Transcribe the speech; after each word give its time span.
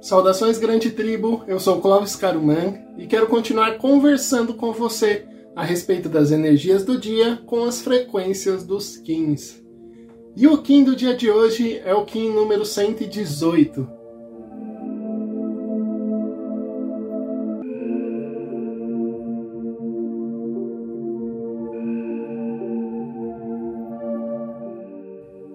Saudações, 0.00 0.58
grande 0.58 0.90
tribo. 0.90 1.44
Eu 1.46 1.60
sou 1.60 1.78
Clóvis 1.78 2.16
Caruman 2.16 2.74
e 2.96 3.06
quero 3.06 3.26
continuar 3.26 3.76
conversando 3.76 4.54
com 4.54 4.72
você 4.72 5.26
a 5.54 5.62
respeito 5.62 6.08
das 6.08 6.30
energias 6.30 6.82
do 6.82 6.98
dia 6.98 7.38
com 7.44 7.64
as 7.64 7.82
frequências 7.82 8.64
dos 8.64 8.96
Kins. 8.96 9.62
E 10.34 10.46
o 10.46 10.56
Kim 10.56 10.84
do 10.84 10.96
dia 10.96 11.14
de 11.14 11.30
hoje 11.30 11.82
é 11.84 11.92
o 11.92 12.06
Kim 12.06 12.30
número 12.30 12.64
118. 12.64 14.00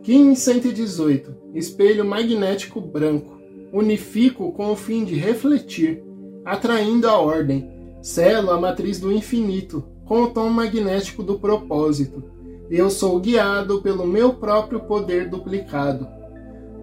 Kim 0.03 0.35
118 0.35 1.35
Espelho 1.55 2.05
magnético 2.05 2.79
branco 2.79 3.34
unifico 3.71 4.51
com 4.51 4.71
o 4.71 4.75
fim 4.75 5.03
de 5.03 5.15
refletir, 5.15 6.03
atraindo 6.43 7.07
a 7.07 7.17
ordem, 7.19 7.69
selo 8.01 8.51
a 8.51 8.59
matriz 8.59 8.99
do 8.99 9.11
infinito, 9.11 9.83
com 10.05 10.23
o 10.23 10.27
tom 10.27 10.49
magnético 10.49 11.23
do 11.23 11.39
propósito. 11.39 12.23
Eu 12.69 12.89
sou 12.89 13.19
guiado 13.19 13.81
pelo 13.81 14.05
meu 14.05 14.33
próprio 14.33 14.79
poder 14.81 15.29
duplicado. 15.29 16.07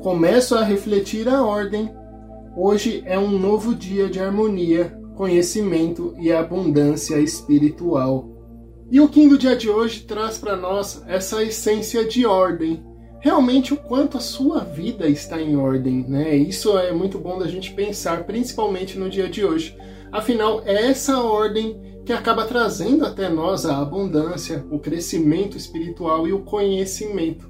Começo 0.00 0.54
a 0.54 0.64
refletir 0.64 1.28
a 1.28 1.44
ordem. 1.44 1.90
Hoje 2.56 3.02
é 3.06 3.18
um 3.18 3.38
novo 3.38 3.74
dia 3.74 4.08
de 4.08 4.20
harmonia, 4.20 4.96
conhecimento 5.14 6.14
e 6.18 6.32
abundância 6.32 7.18
espiritual. 7.18 8.28
E 8.90 9.00
o 9.00 9.08
do 9.08 9.38
dia 9.38 9.56
de 9.56 9.70
hoje 9.70 10.02
traz 10.02 10.36
para 10.36 10.56
nós 10.56 11.02
essa 11.06 11.42
essência 11.42 12.04
de 12.04 12.26
ordem, 12.26 12.84
realmente 13.22 13.72
o 13.72 13.76
quanto 13.76 14.18
a 14.18 14.20
sua 14.20 14.64
vida 14.64 15.08
está 15.08 15.40
em 15.40 15.54
ordem, 15.54 16.04
né? 16.08 16.34
Isso 16.34 16.76
é 16.76 16.90
muito 16.90 17.20
bom 17.20 17.38
da 17.38 17.46
gente 17.46 17.72
pensar, 17.72 18.24
principalmente 18.24 18.98
no 18.98 19.08
dia 19.08 19.28
de 19.28 19.44
hoje. 19.44 19.76
Afinal, 20.10 20.60
é 20.66 20.88
essa 20.88 21.22
ordem 21.22 21.80
que 22.04 22.12
acaba 22.12 22.44
trazendo 22.44 23.06
até 23.06 23.28
nós 23.28 23.64
a 23.64 23.78
abundância, 23.78 24.66
o 24.72 24.78
crescimento 24.80 25.56
espiritual 25.56 26.26
e 26.26 26.32
o 26.32 26.40
conhecimento. 26.40 27.48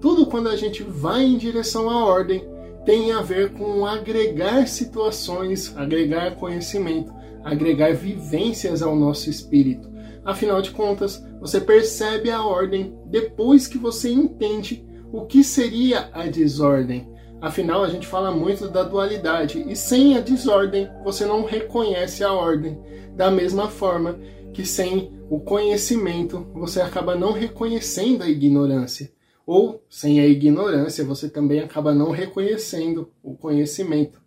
Tudo 0.00 0.24
quando 0.24 0.48
a 0.48 0.54
gente 0.56 0.84
vai 0.84 1.24
em 1.24 1.36
direção 1.36 1.90
à 1.90 2.04
ordem 2.04 2.44
tem 2.86 3.10
a 3.10 3.20
ver 3.20 3.52
com 3.54 3.84
agregar 3.84 4.68
situações, 4.68 5.76
agregar 5.76 6.36
conhecimento, 6.36 7.12
agregar 7.42 7.92
vivências 7.92 8.82
ao 8.82 8.94
nosso 8.94 9.28
espírito. 9.28 9.90
Afinal 10.24 10.62
de 10.62 10.70
contas, 10.70 11.20
você 11.40 11.60
percebe 11.60 12.30
a 12.30 12.44
ordem 12.44 12.94
depois 13.06 13.66
que 13.66 13.78
você 13.78 14.08
entende 14.08 14.91
o 15.12 15.26
que 15.26 15.44
seria 15.44 16.08
a 16.12 16.26
desordem? 16.26 17.06
Afinal, 17.40 17.84
a 17.84 17.88
gente 17.88 18.06
fala 18.06 18.30
muito 18.30 18.68
da 18.68 18.82
dualidade 18.82 19.62
e 19.68 19.76
sem 19.76 20.16
a 20.16 20.20
desordem 20.20 20.88
você 21.04 21.26
não 21.26 21.44
reconhece 21.44 22.24
a 22.24 22.32
ordem. 22.32 22.78
Da 23.14 23.30
mesma 23.30 23.68
forma 23.68 24.18
que 24.54 24.64
sem 24.64 25.12
o 25.28 25.38
conhecimento 25.38 26.46
você 26.54 26.80
acaba 26.80 27.14
não 27.14 27.32
reconhecendo 27.32 28.22
a 28.22 28.28
ignorância. 28.28 29.12
Ou 29.44 29.84
sem 29.90 30.18
a 30.18 30.26
ignorância 30.26 31.04
você 31.04 31.28
também 31.28 31.60
acaba 31.60 31.92
não 31.92 32.10
reconhecendo 32.10 33.10
o 33.22 33.34
conhecimento. 33.34 34.18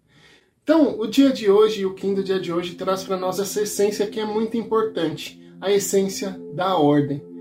Então, 0.61 0.99
o 0.99 1.07
dia 1.07 1.31
de 1.31 1.49
hoje 1.49 1.81
e 1.81 1.85
o 1.85 1.95
do 1.95 2.23
dia 2.23 2.39
de 2.39 2.51
hoje 2.51 2.75
traz 2.75 3.03
para 3.03 3.17
nós 3.17 3.39
essa 3.39 3.61
essência 3.61 4.07
que 4.07 4.19
é 4.19 4.25
muito 4.25 4.57
importante, 4.57 5.41
a 5.61 5.71
essência 5.71 6.39
da 6.53 6.77
ordem 6.77 7.34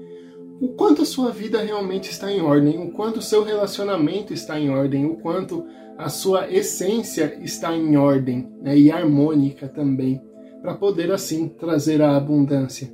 o 0.61 0.69
quanto 0.69 1.03
a 1.03 1.07
sua 1.07 1.31
vida 1.31 1.61
realmente 1.61 2.11
está 2.11 2.31
em 2.31 2.41
ordem, 2.41 2.79
o 2.79 2.91
quanto 2.93 3.19
o 3.19 3.23
seu 3.23 3.43
relacionamento 3.43 4.33
está 4.33 4.59
em 4.59 4.71
ordem, 4.71 5.05
o 5.05 5.17
quanto 5.17 5.65
a 5.99 6.09
sua 6.09 6.51
essência 6.51 7.39
está 7.43 7.75
em 7.75 7.97
ordem 7.97 8.49
né, 8.61 8.77
e 8.77 8.91
harmônica 8.91 9.69
também, 9.69 10.21
para 10.63 10.75
poder 10.75 11.11
assim 11.13 11.49
trazer 11.49 12.03
a 12.03 12.17
abundância. 12.17 12.93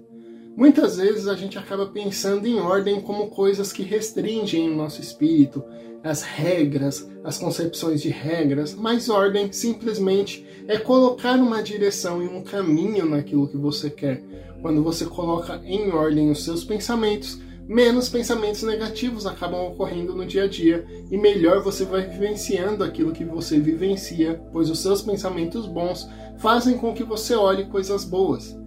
Muitas 0.57 0.97
vezes 0.97 1.29
a 1.29 1.35
gente 1.35 1.59
acaba 1.59 1.87
pensando 1.87 2.47
em 2.47 2.59
ordem 2.59 3.01
como 3.01 3.31
coisas 3.31 3.73
que 3.73 3.83
restringem 3.83 4.69
o 4.69 4.77
nosso 4.77 5.01
espírito, 5.01 5.65
as 6.03 6.23
regras, 6.23 7.09
as 7.23 7.39
concepções 7.39 8.03
de 8.03 8.09
regras, 8.09 8.75
mas 8.75 9.09
ordem 9.09 9.53
simplesmente 9.53 10.47
é 10.67 10.79
colocar 10.79 11.37
uma 11.37 11.63
direção 11.63 12.23
e 12.23 12.27
um 12.27 12.43
caminho 12.43 13.07
naquilo 13.07 13.49
que 13.49 13.57
você 13.57 13.91
quer. 13.91 14.23
Quando 14.61 14.83
você 14.83 15.07
coloca 15.07 15.61
em 15.65 15.91
ordem 15.91 16.31
os 16.31 16.45
seus 16.45 16.65
pensamentos, 16.65 17.39
menos 17.69 18.09
pensamentos 18.09 18.63
negativos 18.63 19.27
acabam 19.27 19.69
ocorrendo 19.69 20.15
no 20.15 20.27
dia 20.27 20.45
a 20.45 20.49
dia 20.49 20.85
e 21.11 21.17
melhor 21.17 21.63
você 21.63 21.85
vai 21.85 22.07
vivenciando 22.07 22.83
aquilo 22.83 23.13
que 23.13 23.25
você 23.25 23.61
vivencia, 23.61 24.41
pois 24.53 24.71
os 24.71 24.81
seus 24.81 25.03
pensamentos 25.03 25.67
bons 25.67 26.09
fazem 26.39 26.77
com 26.77 26.95
que 26.95 27.05
você 27.05 27.35
olhe 27.35 27.67
coisas 27.67 28.05
boas. 28.05 28.59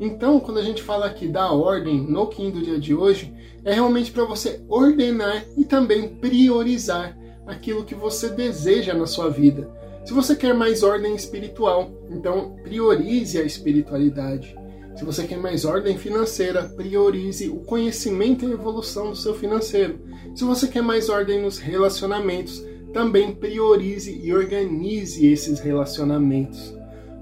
Então, 0.00 0.38
quando 0.38 0.58
a 0.58 0.62
gente 0.62 0.82
fala 0.82 1.06
aqui 1.06 1.26
da 1.26 1.52
ordem 1.52 2.00
no 2.00 2.26
Kim 2.28 2.50
do 2.50 2.62
dia 2.62 2.78
de 2.78 2.94
hoje, 2.94 3.34
é 3.64 3.72
realmente 3.72 4.12
para 4.12 4.24
você 4.24 4.62
ordenar 4.68 5.44
e 5.56 5.64
também 5.64 6.08
priorizar 6.08 7.18
aquilo 7.46 7.84
que 7.84 7.94
você 7.94 8.28
deseja 8.28 8.94
na 8.94 9.06
sua 9.06 9.28
vida. 9.28 9.68
Se 10.04 10.12
você 10.12 10.36
quer 10.36 10.54
mais 10.54 10.82
ordem 10.82 11.14
espiritual, 11.14 11.90
então 12.10 12.56
priorize 12.62 13.38
a 13.38 13.42
espiritualidade. 13.42 14.56
Se 14.98 15.04
você 15.04 15.28
quer 15.28 15.38
mais 15.38 15.64
ordem 15.64 15.96
financeira, 15.96 16.64
priorize 16.64 17.48
o 17.48 17.60
conhecimento 17.60 18.44
e 18.44 18.50
evolução 18.50 19.10
do 19.10 19.16
seu 19.16 19.32
financeiro. 19.32 20.00
Se 20.34 20.42
você 20.42 20.66
quer 20.66 20.82
mais 20.82 21.08
ordem 21.08 21.40
nos 21.40 21.56
relacionamentos, 21.56 22.64
também 22.92 23.32
priorize 23.32 24.20
e 24.20 24.34
organize 24.34 25.24
esses 25.24 25.60
relacionamentos. 25.60 26.74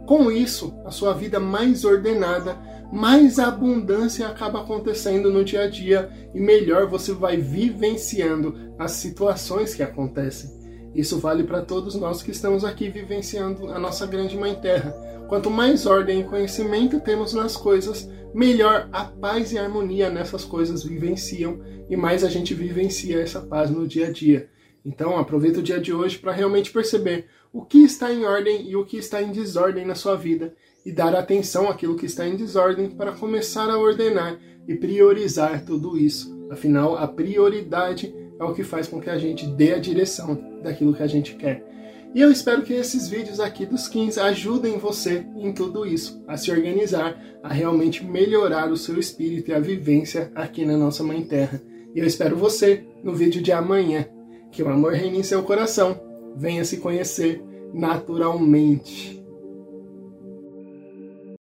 Com 0.07 0.33
isso, 0.33 0.73
a 0.87 0.91
sua 0.91 1.13
vida 1.13 1.39
mais 1.39 1.85
ordenada, 1.85 2.57
mais 2.91 3.39
abundância 3.39 4.27
acaba 4.27 4.63
acontecendo 4.63 5.31
no 5.31 5.45
dia 5.45 5.65
a 5.65 5.69
dia 5.69 6.09
e 6.35 6.41
melhor 6.41 6.87
você 6.87 7.13
vai 7.13 7.37
vivenciando 7.37 8.55
as 8.79 8.93
situações 8.93 9.75
que 9.75 9.83
acontecem. 9.83 10.51
Isso 10.95 11.19
vale 11.19 11.45
para 11.45 11.61
todos 11.61 11.95
nós 11.95 12.23
que 12.23 12.31
estamos 12.31 12.65
aqui 12.65 12.89
vivenciando 12.89 13.71
a 13.71 13.79
nossa 13.79 14.07
grande 14.07 14.35
Mãe 14.35 14.55
Terra. 14.55 14.95
Quanto 15.29 15.51
mais 15.51 15.87
ordem 15.87 16.21
e 16.21 16.25
conhecimento 16.25 17.01
temos 17.01 17.35
nas 17.35 17.57
coisas, 17.57 18.09
melhor 18.33 18.89
a 18.93 19.05
paz 19.05 19.53
e 19.53 19.59
a 19.59 19.65
harmonia 19.65 20.09
nessas 20.09 20.45
coisas 20.45 20.85
vivenciam 20.85 21.61
e 21.91 21.97
mais 21.97 22.23
a 22.23 22.29
gente 22.29 22.55
vivencia 22.55 23.21
essa 23.21 23.41
paz 23.41 23.69
no 23.69 23.89
dia 23.89 24.07
a 24.07 24.13
dia. 24.13 24.49
Então, 24.85 25.19
aproveita 25.19 25.59
o 25.59 25.63
dia 25.63 25.81
de 25.81 25.93
hoje 25.93 26.17
para 26.17 26.31
realmente 26.31 26.71
perceber 26.71 27.27
o 27.53 27.65
que 27.65 27.79
está 27.79 28.13
em 28.13 28.25
ordem 28.25 28.71
e 28.71 28.77
o 28.77 28.85
que 28.85 28.99
está 28.99 29.21
em 29.21 29.33
desordem 29.33 29.85
na 29.85 29.97
sua 29.97 30.15
vida 30.15 30.55
e 30.85 30.93
dar 30.93 31.13
atenção 31.17 31.69
àquilo 31.69 31.97
que 31.97 32.07
está 32.07 32.25
em 32.25 32.37
desordem 32.37 32.89
para 32.91 33.11
começar 33.11 33.69
a 33.69 33.79
ordenar 33.79 34.39
e 34.69 34.77
priorizar 34.77 35.65
tudo 35.65 35.99
isso. 35.99 36.47
Afinal, 36.51 36.97
a 36.97 37.09
prioridade 37.09 38.15
é 38.39 38.45
o 38.45 38.55
que 38.55 38.63
faz 38.63 38.87
com 38.87 39.01
que 39.01 39.11
a 39.11 39.19
gente 39.19 39.45
dê 39.45 39.73
a 39.73 39.79
direção 39.79 40.61
daquilo 40.63 40.95
que 40.95 41.03
a 41.03 41.09
gente 41.09 41.35
quer. 41.35 41.65
E 42.15 42.21
eu 42.21 42.31
espero 42.31 42.63
que 42.63 42.73
esses 42.73 43.09
vídeos 43.09 43.41
aqui 43.41 43.67
dos 43.67 43.89
15 43.89 44.19
ajudem 44.21 44.79
você 44.79 45.27
em 45.37 45.53
tudo 45.53 45.85
isso, 45.87 46.23
a 46.27 46.37
se 46.37 46.51
organizar, 46.51 47.21
a 47.43 47.53
realmente 47.53 48.05
melhorar 48.05 48.71
o 48.71 48.77
seu 48.77 48.99
espírito 48.99 49.51
e 49.51 49.55
a 49.55 49.61
vivência 49.61 50.31
aqui 50.35 50.65
na 50.65 50.77
nossa 50.77 51.03
Mãe 51.03 51.23
Terra. 51.23 51.61
E 51.95 51.99
eu 51.99 52.07
espero 52.07 52.37
você 52.37 52.85
no 53.03 53.15
vídeo 53.15 53.43
de 53.43 53.53
amanhã. 53.53 54.07
Que 54.51 54.63
o 54.63 54.69
amor 54.69 54.93
reine 54.95 55.19
em 55.19 55.23
seu 55.23 55.43
coração. 55.43 56.01
Venha 56.37 56.65
se 56.65 56.79
conhecer 56.79 57.43
naturalmente. 57.75 59.26